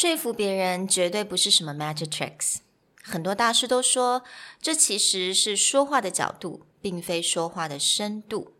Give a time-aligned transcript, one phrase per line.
[0.00, 2.60] 说服别人绝对不是什么 magic tricks。
[3.02, 4.22] 很多大师都说，
[4.58, 8.54] 这其实是说话的角度，并非说话的深度。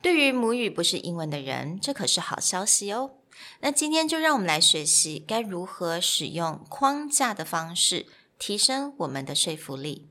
[0.00, 3.10] 对于母语不是英文的人，这可是好消息哦。
[3.58, 8.06] 那今天就让我们来学习该如何使用框架的方式，
[8.38, 10.06] 提升我们的说服力。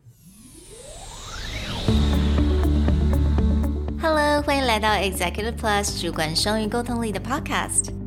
[4.01, 8.06] Hello，欢迎来到 Executive Plus 主管双语沟通力的 Podcast。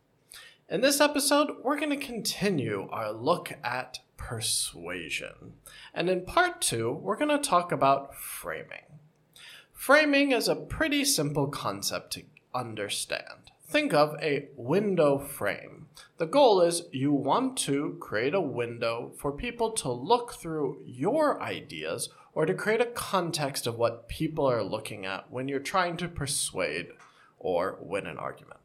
[0.71, 5.55] In this episode, we're going to continue our look at persuasion.
[5.93, 8.85] And in part two, we're going to talk about framing.
[9.73, 12.23] Framing is a pretty simple concept to
[12.55, 13.51] understand.
[13.67, 15.87] Think of a window frame.
[16.19, 21.41] The goal is you want to create a window for people to look through your
[21.41, 25.97] ideas or to create a context of what people are looking at when you're trying
[25.97, 26.87] to persuade
[27.39, 28.60] or win an argument.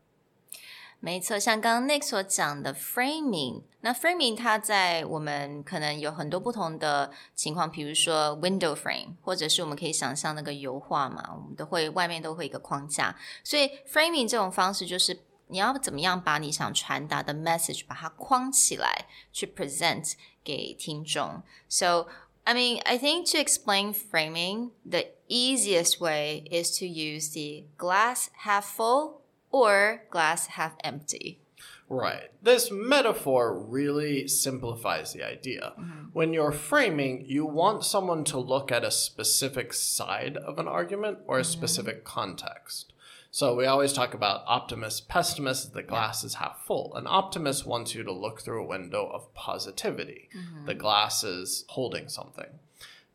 [1.03, 20.13] 没错，像刚刚 Nick 所讲的 framing，那 framing 它在我们可能有很多不同的情况，比如说 window frame，或者是我们可以想象那个油画嘛，我们都会外面都会一个框架，所以 framing 这种方式就是你要怎么样把你想传达的 message 把它框起来，去 present
[20.43, 21.41] 给听众。
[21.67, 22.07] So
[22.43, 28.27] I mean, I think to explain framing, the easiest way is to use the glass
[28.45, 29.21] half full
[29.62, 31.40] or glass half empty.
[31.88, 32.30] Right.
[32.42, 35.72] This metaphor really simplifies the idea.
[35.78, 36.06] Mm-hmm.
[36.12, 41.18] When you're framing, you want someone to look at a specific side of an argument
[41.26, 41.50] or a mm-hmm.
[41.50, 42.92] specific context.
[43.30, 46.94] So we always talk about optimist, pessimist, the glass is half full.
[46.94, 50.30] An optimist wants you to look through a window of positivity.
[50.34, 50.66] Mm-hmm.
[50.66, 52.58] The glass is holding something.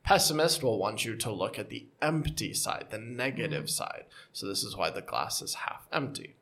[0.03, 3.69] Pessimist will want you to look at the empty side, the negative mm.
[3.69, 4.06] side.
[4.34, 6.35] So this is why the glass is half empty.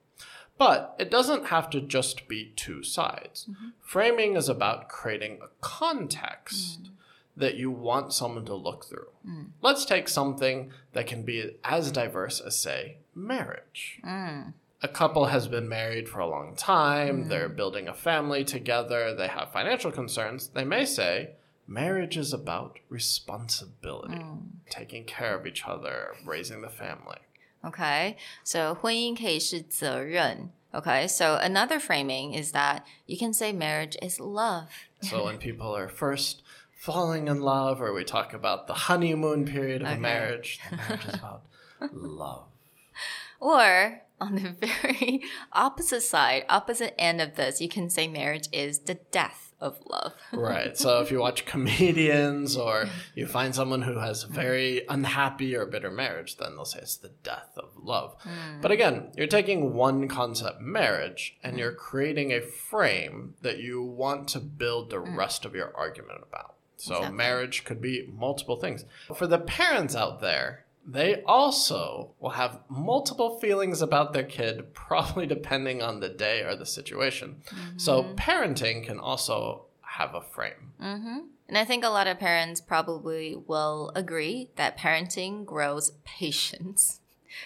[0.58, 3.47] But it doesn't have to just be two sides.
[3.50, 3.68] Mm-hmm.
[3.81, 6.90] Framing is about creating a context mm.
[7.38, 9.08] that you want someone to look through.
[9.28, 9.47] Mm.
[9.62, 14.02] Let's take something that can be as diverse as, say, marriage.
[14.06, 14.53] Mm.
[14.81, 17.56] A couple has been married for a long time, they're mm.
[17.56, 20.50] building a family together, they have financial concerns.
[20.50, 21.31] They may say,
[21.69, 24.43] marriage is about responsibility, mm.
[24.71, 27.19] taking care of each other, raising the family.
[27.65, 30.50] Okay, so 婚姻可以是责任.
[30.72, 34.69] Okay, so another framing is that you can say marriage is love.
[35.00, 36.43] so when people are first
[36.77, 40.00] falling in love, or we talk about the honeymoon period of okay.
[40.00, 41.43] marriage, marriage is about
[41.93, 42.47] love.
[43.41, 45.22] Or on the very
[45.53, 50.14] opposite side, opposite end of this, you can say marriage is the death of love.
[50.34, 50.78] right.
[50.78, 55.66] So if you watch comedians or you find someone who has a very unhappy or
[55.66, 58.16] bitter marriage, then they'll say it's the death of love.
[58.24, 58.62] Mm.
[58.62, 61.59] But again, you're taking one concept, marriage, and mm.
[61.59, 65.16] you're creating a frame that you want to build the mm.
[65.16, 66.56] rest of your argument about.
[66.78, 67.18] So exactly.
[67.18, 68.86] marriage could be multiple things.
[69.14, 75.26] For the parents out there, they also will have multiple feelings about their kid, probably
[75.26, 77.42] depending on the day or the situation.
[77.48, 77.78] Mm-hmm.
[77.78, 80.74] So, parenting can also have a frame.
[80.82, 81.18] Mm-hmm.
[81.48, 87.02] And I think a lot of parents probably will agree that parenting grows patience.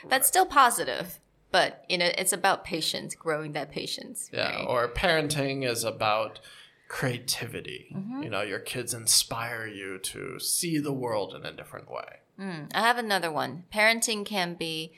[0.08, 1.20] That's still positive,
[1.52, 4.30] but you know, it's about patience, growing that patience.
[4.34, 4.66] Yeah, right?
[4.68, 6.40] or parenting is about
[6.88, 7.94] creativity.
[7.96, 8.24] Mm-hmm.
[8.24, 12.20] You know, your kids inspire you to see the world in a different way.
[12.40, 13.64] Mm, I have another one.
[13.74, 14.94] Parenting can be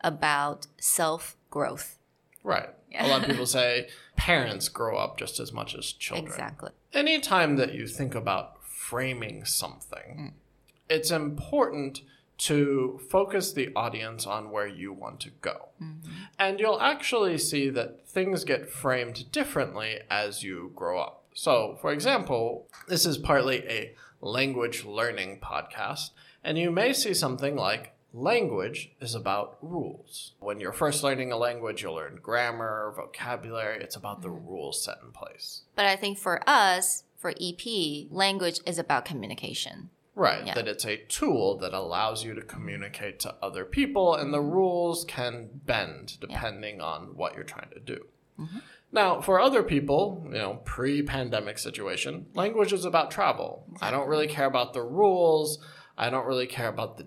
[0.00, 1.98] about self growth.
[2.42, 2.68] Right.
[2.90, 3.06] Yeah.
[3.06, 6.26] A lot of people say parents grow up just as much as children.
[6.26, 6.70] Exactly.
[6.92, 10.32] Anytime that you think about framing something, mm.
[10.88, 12.02] it's important
[12.38, 15.68] to focus the audience on where you want to go.
[15.82, 16.10] Mm-hmm.
[16.38, 21.17] And you'll actually see that things get framed differently as you grow up.
[21.38, 26.10] So, for example, this is partly a language learning podcast,
[26.42, 30.32] and you may see something like language is about rules.
[30.40, 33.80] When you're first learning a language, you'll learn grammar, vocabulary.
[33.80, 35.62] It's about the rules set in place.
[35.76, 39.90] But I think for us, for EP, language is about communication.
[40.16, 40.54] Right, Yeah.
[40.54, 45.04] that it's a tool that allows you to communicate to other people, and the rules
[45.04, 48.06] can bend depending on what you're trying to do.
[48.40, 48.58] Mm-hmm.
[48.90, 53.66] Now, for other people, you know, pre pandemic situation, language is about travel.
[53.80, 55.58] I don't really care about the rules.
[55.96, 57.06] I don't really care about the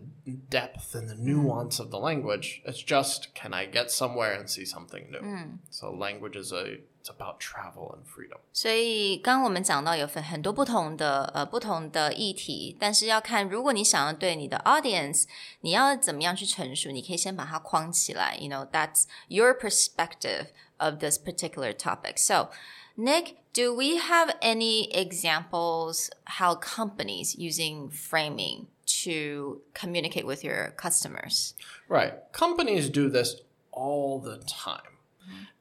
[0.49, 2.61] depth and the nuance of the language.
[2.65, 5.19] It's just, can I get somewhere and see something new?
[5.19, 5.57] Mm.
[5.69, 8.38] So, language is a, it's about travel and freedom.
[8.52, 15.24] 所以刚刚我们讲到有分很多不同的呃不同的议题，但是要看如果你想要对你的 audience，
[15.60, 18.36] 你要怎么样去陈述，你可以先把它框起来。
[18.36, 20.48] You know that's your perspective
[20.78, 22.18] of this particular topic.
[22.18, 22.50] So,
[22.96, 28.66] Nick, do we have any examples how companies using framing
[29.04, 31.54] to communicate with your customers?
[31.88, 32.14] Right.
[32.32, 33.36] Companies do this
[33.70, 34.96] all the time.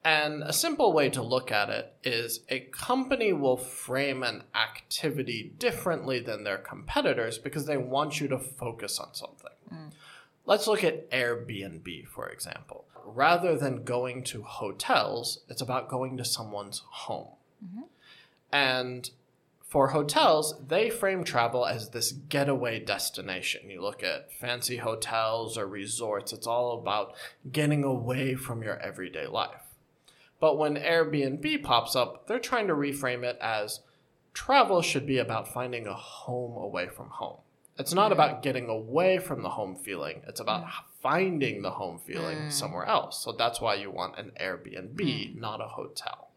[0.02, 5.52] and a simple way to look at it is a company will frame an activity
[5.58, 9.50] differently than their competitors because they want you to focus on something.
[9.72, 9.90] Mm.
[10.46, 12.86] Let's look at Airbnb, for example.
[13.04, 17.28] Rather than going to hotels, it's about going to someone's home.
[17.62, 17.82] Mm-hmm.
[18.52, 19.10] And
[19.70, 23.70] for hotels, they frame travel as this getaway destination.
[23.70, 27.14] You look at fancy hotels or resorts, it's all about
[27.52, 29.62] getting away from your everyday life.
[30.40, 33.78] But when Airbnb pops up, they're trying to reframe it as
[34.34, 37.38] travel should be about finding a home away from home.
[37.78, 40.66] It's not about getting away from the home feeling, it's about
[41.00, 42.52] finding the home feeling mm.
[42.52, 43.22] somewhere else.
[43.22, 45.38] So that's why you want an Airbnb, mm.
[45.38, 46.29] not a hotel.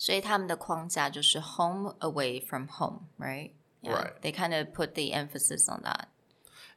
[0.00, 3.50] 所以他们的框架就是 home away from home, right?
[3.82, 4.20] Right.
[4.20, 6.08] They kind of put the emphasis on that.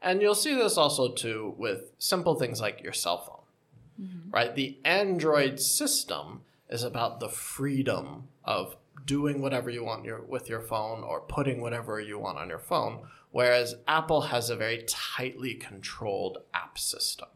[0.02, 3.44] And you'll see this also too with simple things like your cell phone,
[4.32, 4.56] right?
[4.56, 10.62] The Android system is about the freedom of doing whatever you want your, with your
[10.62, 13.00] phone or putting whatever you want on your phone,
[13.32, 17.28] whereas Apple has a very tightly controlled app system.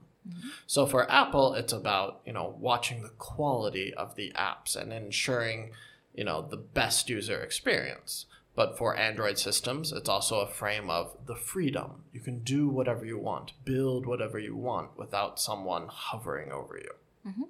[0.67, 5.73] So for Apple, it's about, you know, watching the quality of the apps and ensuring,
[6.15, 8.27] you know, the best user experience.
[8.55, 12.03] But for Android systems, it's also a frame of the freedom.
[12.13, 16.91] You can do whatever you want, build whatever you want without someone hovering over you.
[17.31, 17.43] Mm-hmm.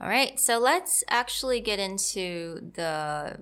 [0.00, 3.36] All right, so let's actually get into the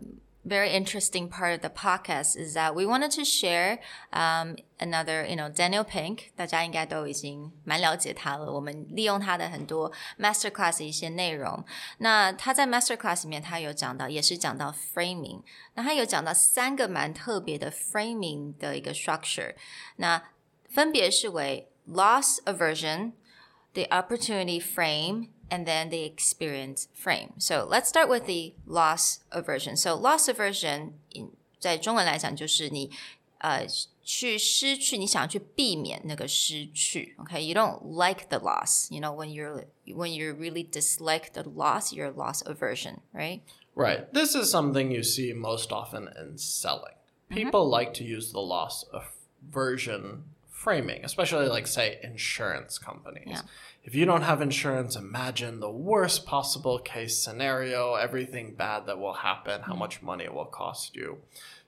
[0.45, 3.79] very interesting part of the podcast is that we wanted to share
[4.13, 8.50] um, another, you know, Daniel Pink，大家应该都已经蛮了解他了。
[8.51, 11.65] 我们利用他的很多 masterclass 的一些内容。
[11.97, 15.41] 那他在 masterclass 里面，他有讲到，也是讲到 framing。
[15.74, 19.53] 那他有讲到三个蛮特别的 framing 的一个 structure。
[19.97, 20.29] 那
[20.69, 27.33] 分别是为 loss aversion、the opportunity frame and then the experience frame.
[27.38, 29.77] So let's start with the loss aversion.
[29.77, 32.91] So loss aversion in 在中文来讲就是你
[33.39, 33.65] 呃
[34.03, 37.15] 去失去，你想去避免那个失去。
[37.19, 38.89] Okay, you don't like the loss.
[38.91, 43.41] You know when you're when you really dislike the loss, you're loss aversion, right?
[43.75, 44.12] Right.
[44.13, 46.95] This is something you see most often in selling.
[47.29, 50.24] People like to use the loss aversion
[50.62, 53.25] framing, especially like say insurance companies.
[53.26, 53.40] Yeah.
[53.85, 59.14] If you don't have insurance, imagine the worst possible case scenario, everything bad that will
[59.14, 59.81] happen, how mm-hmm.
[59.81, 61.19] much money it will cost you.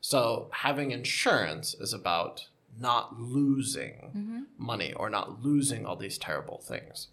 [0.00, 2.46] So having insurance is about
[2.78, 4.40] not losing mm-hmm.
[4.58, 7.08] money or not losing all these terrible things.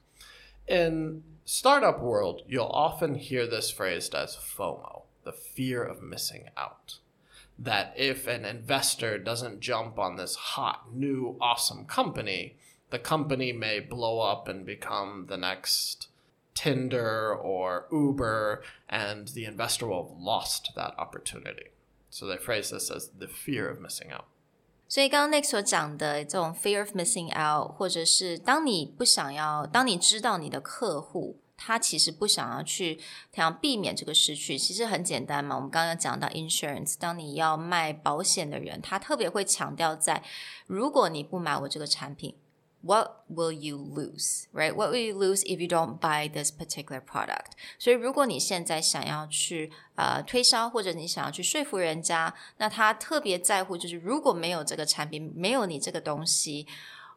[0.68, 7.00] In startup world, you'll often hear this phrased as FOMO, the fear of missing out
[7.61, 12.57] That if an investor doesn't jump on this hot, new, awesome company,
[12.91, 16.09] the company may blow up and become the next
[16.55, 21.71] Tinder or Uber, and the investor will have lost that opportunity.
[22.11, 24.26] So they phrase this as the fear of missing out.
[24.88, 33.00] 所以刚刚 Nick 所讲的这种 fear of missing out，或者是当你不想要，当你知道你的客户 他其实不想要去
[33.32, 35.56] 想避免这个失去，其实很简单嘛。
[35.56, 40.24] 我们刚刚讲到 insurance，当你要卖保险的人，他特别会强调在，
[40.65, 42.36] 如果你不买我这个产品。
[42.84, 44.74] What will you lose, right?
[44.74, 47.51] What will you lose if you don't buy this particular product?
[47.77, 56.65] 所以，如果你现在想要去呃推销，或者你想要去说服人家，那他特别在乎就是如果没有这个产品，没有你这个东西，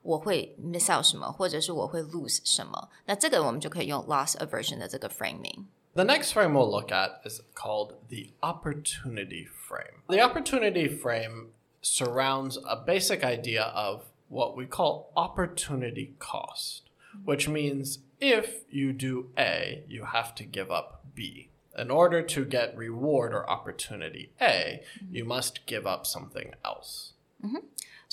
[0.03, 2.89] 我会 miss out 什么，或者是我会 lose 什么。
[3.05, 5.65] 那这个我们就可以用 loss aversion 的这个 framing。
[5.93, 10.03] The next frame we'll look at is called the opportunity frame.
[10.07, 11.49] The opportunity frame
[11.81, 16.83] surrounds a basic idea of what we call opportunity cost,
[17.25, 21.49] which means if you do A, you have to give up B.
[21.77, 27.13] In order to get reward or opportunity A, you must give up something else.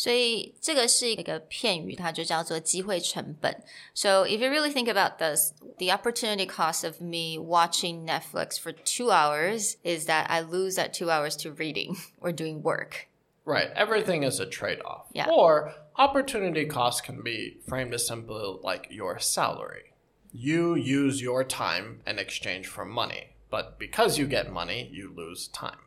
[0.00, 3.62] 所以这个是一个片语，它就叫做机会成本。
[3.94, 9.11] So if you really think about this, the opportunity cost of me watching Netflix for two
[9.11, 13.08] hours is that I lose that two hours to reading or doing work.
[13.44, 13.70] Right.
[13.75, 15.06] Everything is a trade off.
[15.14, 15.28] Yeah.
[15.30, 19.92] Or opportunity cost can be framed as simply like your salary.
[20.32, 25.49] You use your time in exchange for money, but because you get money, you lose
[25.49, 25.78] time.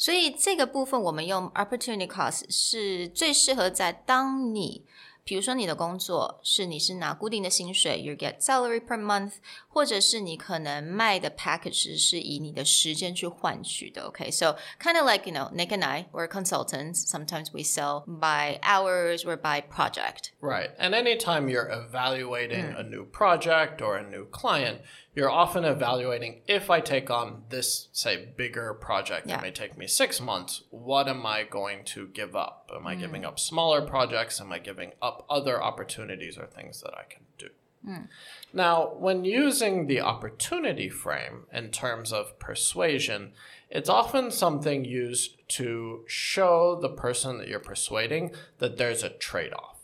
[0.00, 4.84] 所以这个部分我们用 opportunity cost 是最适合在当你，
[5.24, 9.32] 比如说你的工作是你是拿固定的薪水，you get salary per month，
[9.68, 14.02] 或者是你可能卖的 package 是以你的时间去换取的。
[14.02, 14.56] OK，so、okay?
[14.80, 17.04] kind of like you know Nick and I, we're consultants.
[17.06, 20.30] Sometimes we sell by hours or by project.
[20.40, 24.82] Right, and anytime you're evaluating a new project or a new client
[25.13, 29.35] you're often evaluating if I take on this, say, bigger project Yeah.
[29.35, 32.69] that may take me six months, what am I going to give up?
[32.73, 33.27] Am I giving mm.
[33.27, 34.39] up smaller projects?
[34.39, 37.49] Am I giving up other opportunities or things that I can do?
[37.85, 38.07] Mm.
[38.53, 43.33] Now, when using the opportunity frame in terms of persuasion,
[43.69, 49.53] it's often something used to show the person that you're persuading that there's a trade
[49.53, 49.79] off.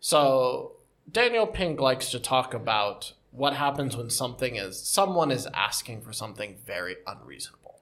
[0.00, 0.72] So,
[1.10, 6.13] Daniel Pink likes to talk about what happens when something is someone is asking for
[6.13, 7.81] something very unreasonable.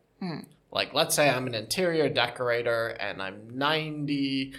[0.71, 4.53] Like let's say I'm an interior decorator and I'm 90%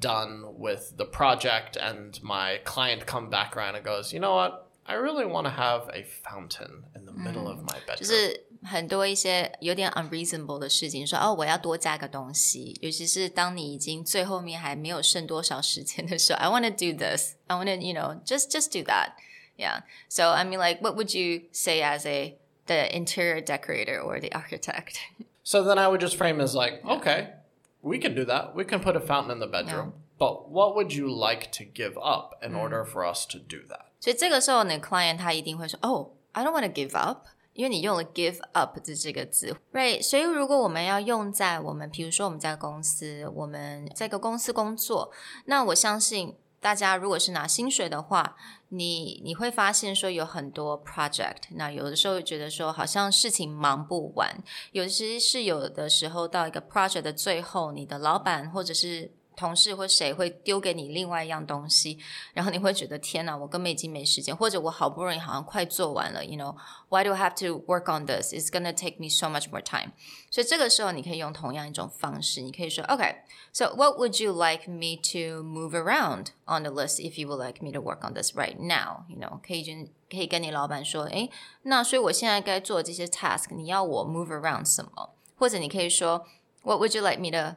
[0.00, 4.68] done with the project and my client come back around and goes, "You know what?
[4.86, 9.90] I really want to have a fountain in the middle of my 就 bedroom." 是很多一些有点
[9.92, 19.12] unreasonable 的事情，说哦，我要多加个东西，尤其是当你已经最后面还没有剩多少时间的时候，I want to do this, I want to, you know, just just do that,
[19.56, 19.80] yeah.
[20.08, 22.36] So I mean, like, what would you say as a
[22.66, 25.00] the interior decorator or the architect?
[25.42, 27.34] So then I would just frame as like, okay,
[27.82, 28.54] we can do that.
[28.54, 29.92] We can put a fountain in the bedroom.
[30.18, 33.86] But what would you like to give up in order for us to do that?
[34.00, 37.26] 所以这个时候，你的 client 他一定会说，哦，I don't want to give up。
[37.52, 40.00] 因为你用了 give up 的这个字，right？
[40.00, 45.10] 所以如果我们要用在我们，比如说我们在公司，我们在一个公司工作，
[45.46, 48.36] 那我相信大家如果是拿薪水的话，
[48.77, 61.98] 你你会发现说有很多 project，那有的时候觉得说好像事情忙不完，有时是有的时候到一个 project 的最后，你的老板或者是同事或谁会丢给你另外一样东西，
[62.34, 68.34] 然后你会觉得天哪，我根本已经没时间，或者我好不容易好像快做完了，you know，why do I have to work on this?
[68.34, 69.92] It's gonna take me so much more time。
[70.30, 77.72] 所以这个时候你可以用同样一种方式，你可以说，OK，so、what would you like me to move around on the list if you would like me
[77.72, 79.72] to work on this right now？You know，可以就
[80.10, 81.30] 可以跟你老板说，诶，
[81.62, 85.14] 那所以我现在该做这些 task，你要我 move around 什么？
[85.38, 86.26] 或者你可以说，
[86.62, 87.56] What would you like me to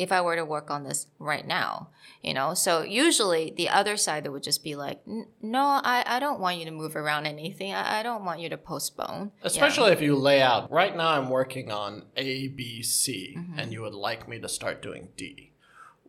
[0.00, 1.88] Postpone？if I were to work on this right now,
[2.22, 2.54] you know?
[2.54, 5.00] So usually the other side that would just be like,
[5.42, 7.72] no, I, I don't want you to move around anything.
[7.72, 9.32] I, I don't want you to postpone.
[9.42, 13.58] Especially if you lay out, right now I'm working on A, B, C, mm-hmm.
[13.58, 15.52] and you would like me to start doing D.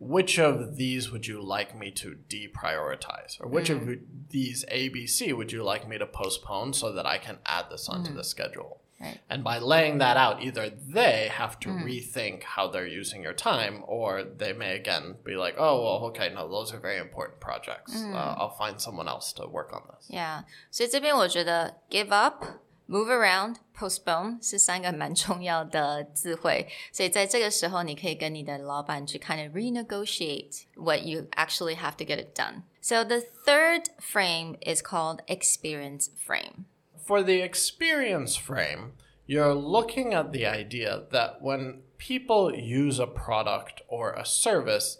[0.03, 3.39] Which of these would you like me to deprioritize?
[3.39, 3.99] Or which of mm.
[4.29, 7.65] these A, B, C would you like me to postpone so that I can add
[7.69, 8.15] this onto mm.
[8.15, 8.81] the schedule?
[9.00, 9.18] Right.
[9.28, 13.82] And by laying that out, either they have to rethink how they're using your time,
[13.86, 17.94] or they may again be like, oh, well, okay, no, those are very important projects.
[17.94, 20.08] Uh, I'll find someone else to work on this.
[20.08, 20.44] Yeah.
[20.70, 22.42] 所以这边我觉得 give up,
[22.88, 26.66] move around, postpone 是三个蛮重要的字汇。
[26.90, 32.62] 所以在这个时候，你可以跟你的老板去 kind of renegotiate what you actually have to get it done.
[32.80, 36.64] So the third frame is called experience frame.
[37.05, 38.93] For the experience frame,
[39.25, 44.97] you're looking at the idea that when people use a product or a service,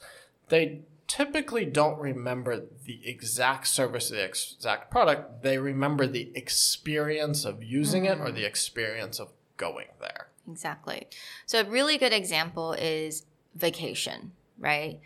[0.49, 5.43] they typically don't remember the exact service or the exact product.
[5.43, 8.35] They remember the experience of using it or mm-hmm.
[8.35, 10.27] the experience of going there.
[10.49, 11.07] Exactly.
[11.45, 14.99] So a really good example is vacation, right?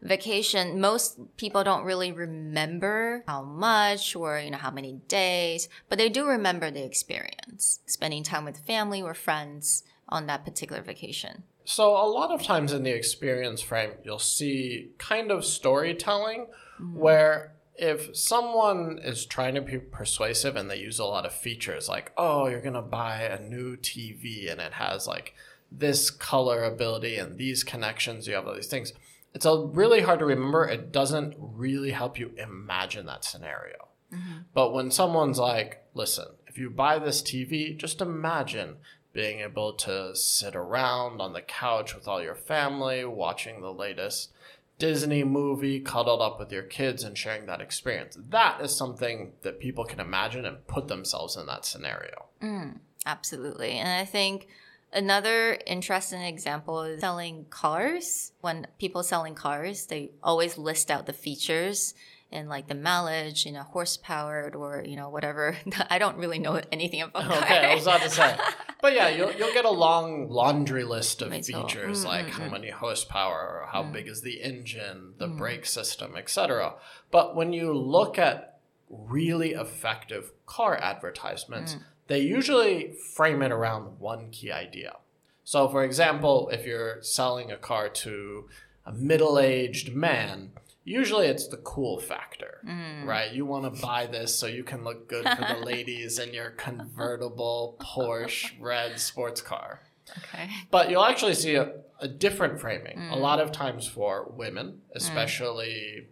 [0.00, 5.98] Vacation, most people don't really remember how much or you know how many days, but
[5.98, 11.42] they do remember the experience, spending time with family or friends on that particular vacation.
[11.64, 16.46] So, a lot of times in the experience frame, you'll see kind of storytelling
[16.80, 16.98] mm-hmm.
[16.98, 21.88] where if someone is trying to be persuasive and they use a lot of features
[21.88, 25.34] like, oh, you're going to buy a new TV and it has like
[25.70, 28.92] this color ability and these connections, you have all these things,
[29.34, 30.64] it's a really hard to remember.
[30.66, 33.88] It doesn't really help you imagine that scenario.
[34.12, 34.38] Mm-hmm.
[34.54, 38.76] But when someone's like, listen, if you buy this TV, just imagine
[39.12, 44.32] being able to sit around on the couch with all your family, watching the latest
[44.78, 48.16] Disney movie, cuddled up with your kids, and sharing that experience.
[48.30, 52.26] That is something that people can imagine and put themselves in that scenario.
[52.40, 53.72] Mm, absolutely.
[53.72, 54.46] And I think
[54.92, 58.32] another interesting example is selling cars.
[58.40, 61.94] When people selling cars, they always list out the features
[62.30, 65.56] and like the mileage, you know, horsepower or, you know, whatever.
[65.90, 67.42] I don't really know anything about cars.
[67.42, 68.36] Okay, I was about to say.
[68.80, 72.52] But yeah, you'll, you'll get a long laundry list of features like how mm-hmm.
[72.52, 73.92] many horsepower, how mm.
[73.92, 75.36] big is the engine, the mm.
[75.36, 76.74] brake system, etc.
[77.10, 81.82] But when you look at really effective car advertisements, mm.
[82.08, 84.96] They usually frame it around one key idea.
[85.44, 88.48] So, for example, if you're selling a car to
[88.84, 90.50] a middle aged man,
[90.84, 93.04] usually it's the cool factor, mm.
[93.04, 93.32] right?
[93.32, 96.50] You want to buy this so you can look good for the ladies in your
[96.50, 99.80] convertible Porsche red sports car.
[100.18, 100.48] Okay.
[100.70, 103.08] But you'll actually see a, a different framing.
[103.10, 103.42] A lot mm.
[103.42, 104.96] of times for women, mm.
[104.96, 106.08] especially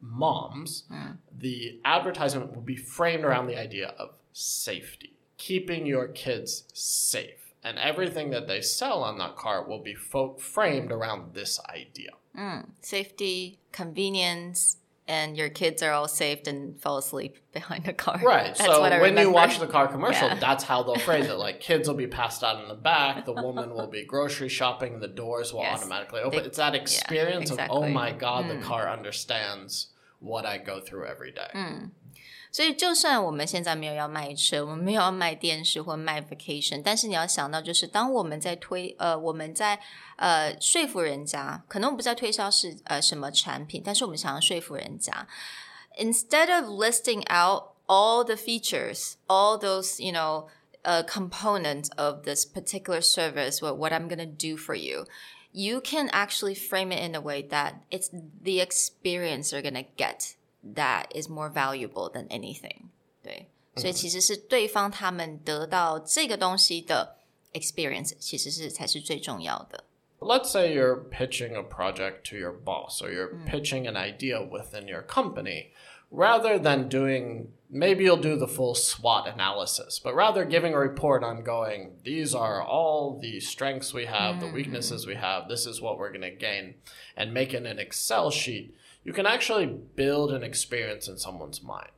[0.00, 0.84] moms,
[1.36, 7.54] the advertisement will be framed around the idea of safety, keeping your kids safe.
[7.64, 12.10] And everything that they sell on that car will be framed around this idea.
[12.36, 12.66] Mm.
[12.80, 14.76] Safety, convenience,
[15.08, 18.20] and your kids are all safe and fall asleep behind the car.
[18.22, 18.54] Right.
[18.54, 20.38] That's so what I when you watch the car commercial, Yeah.
[20.38, 21.36] that's how they'll phrase it.
[21.40, 25.00] Like kids will be passed out in the back, the woman will be grocery shopping,
[25.00, 25.80] the doors will Yes.
[25.80, 26.38] automatically open.
[26.38, 28.62] They- it's that experience of oh my god, the mm.
[28.62, 29.88] car understands
[30.20, 31.48] what I go through every day.
[31.54, 31.90] Mm.
[32.51, 39.79] 所以，就算我们现在没有要卖车，我们没有要卖电视或卖 vacation，但是你要想到，就是当我们在推呃，我们在
[40.15, 45.27] 呃说服人家，可能我们不在推销是呃什么产品，但是我们想要说服人家，
[45.99, 50.47] instead of listing out all the features, all those you know
[50.83, 55.05] uh, components of this particular service, what what I'm gonna do for you.
[55.51, 58.09] You can actually frame it in a way that it's
[58.41, 60.35] the experience you're gonna get
[60.75, 62.89] that is more valuable than anything.
[63.23, 67.17] 对，所以其实是对方他们得到这个东西的
[67.53, 69.83] experience，其实是才是最重要的。
[70.19, 74.87] Let's say you're pitching a project to your boss or you're pitching an idea within
[74.87, 75.71] your company.
[76.09, 81.23] Rather than doing, maybe you'll do the full SWOT analysis, but rather giving a report
[81.23, 85.81] on going, these are all the strengths we have, the weaknesses we have, this is
[85.81, 86.75] what we're going to gain,
[87.17, 88.73] and making an Excel sheet,
[89.04, 91.90] you can actually build an experience in someone's mind.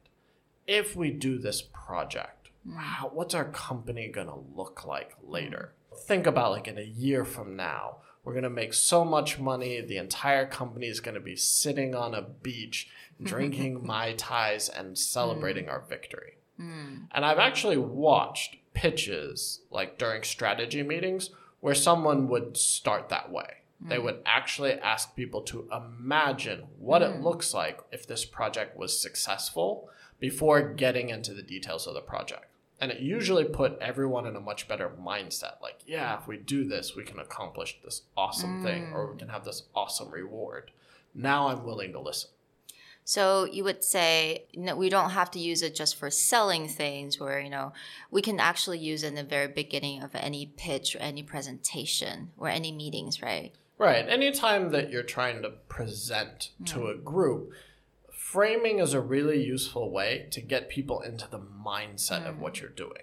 [0.67, 2.77] If we do this project, mm.
[2.77, 5.73] wow, what's our company going to look like later?
[6.07, 9.81] Think about like in a year from now, we're going to make so much money.
[9.81, 12.89] The entire company is going to be sitting on a beach,
[13.23, 15.71] drinking Mai Tais and celebrating mm.
[15.71, 16.39] our victory.
[16.61, 17.09] Mm.
[17.13, 23.62] And I've actually watched pitches like during strategy meetings where someone would start that way.
[23.89, 24.05] They mm.
[24.05, 27.23] would actually ask people to imagine what it mm.
[27.23, 29.89] looks like if this project was successful
[30.21, 32.47] before getting into the details of the project.
[32.81, 35.61] And it usually put everyone in a much better mindset.
[35.63, 39.19] Like, yeah, if we do this, we can accomplish this awesome thing or we mm.
[39.19, 40.71] can have this awesome reward.
[41.15, 42.31] Now I'm willing to listen.
[43.05, 47.19] So you would say no, we don't have to use it just for selling things,
[47.19, 47.73] where you know
[48.11, 52.31] we can actually use it in the very beginning of any pitch or any presentation
[52.39, 53.53] or any meetings, right?
[53.83, 54.09] Right.
[54.09, 57.03] Anytime that you're trying to present to a mm.
[57.03, 57.51] group,
[58.13, 62.61] framing is a really useful way to get people into the mindset of what mm.
[62.61, 63.03] you're doing.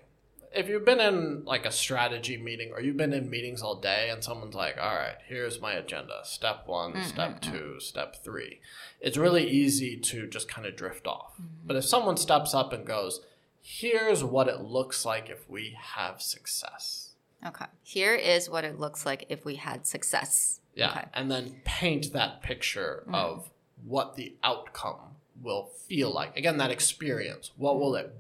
[0.56, 4.10] If you've been in like a strategy meeting or you've been in meetings all day
[4.10, 8.62] and someone's like, all right, here's my agenda step one, mm, step two, step three,
[9.02, 11.34] it's really easy to just kind of drift off.
[11.34, 11.68] Mm-hmm.
[11.68, 13.20] But if someone steps up and goes,
[13.62, 17.16] here's what it looks like if we have success.
[17.46, 17.66] Okay.
[17.84, 20.60] Here is what it looks like if we had success.
[20.79, 20.91] Yeah.
[20.91, 21.05] Okay.
[21.15, 23.51] And then paint that picture of
[23.85, 26.37] what the outcome will feel like.
[26.37, 27.53] Again, that experience.
[27.57, 28.15] What will it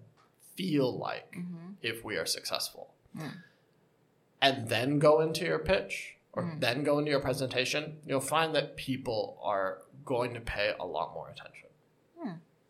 [0.57, 1.37] feel like
[1.83, 2.94] if we are successful?
[4.40, 7.98] And then go into your pitch or then go into your presentation.
[8.07, 11.64] You'll find that people are going to pay a lot more attention.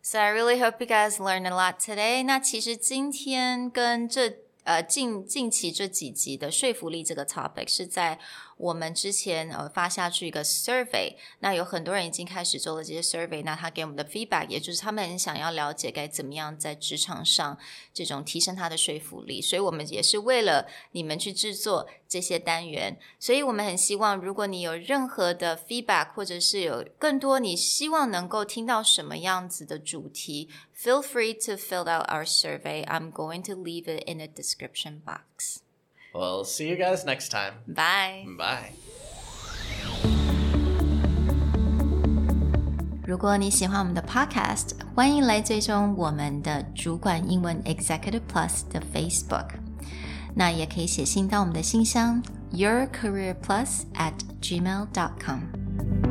[0.01, 2.21] So I really hope you guys learned a lot today.
[2.21, 8.19] 那其实今天跟这呃近近期这几集的说服力这个 topic 是在
[8.59, 17.57] 我们之前呃发下去一个 survey，那有很多人已经开始做了这些 survey，那他给我们的 feedback，也就是他们很想要了解该怎么样在职场上
[17.93, 32.85] 这种提升他的说服力，所以我们也是为了你们去制作这些单元，所以我们很希望，如果你有任何的 feedback，或者是有更多你希望能够听到什么样子的主题，feel free to fill out our survey.
[32.85, 35.59] I'm going to leave it in the description box.
[36.13, 37.55] We'll see you guys next time.
[37.67, 38.25] Bye.
[38.37, 38.71] Bye.
[43.05, 49.49] 如果你喜欢我们的 Podcast，欢迎来追踪我们的主管英文 Executive Plus 的 Facebook。
[50.33, 56.08] 那也可以写信到我们的信箱 yourcareerplus at gmail.com。